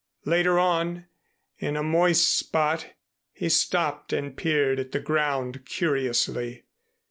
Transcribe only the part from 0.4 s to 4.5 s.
on, in a moist spot, he stopped and